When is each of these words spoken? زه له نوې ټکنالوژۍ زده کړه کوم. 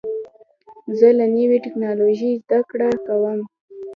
زه 0.97 1.07
له 1.17 1.25
نوې 1.35 1.57
ټکنالوژۍ 1.65 2.31
زده 2.43 2.59
کړه 2.69 2.89
کوم. 3.05 3.39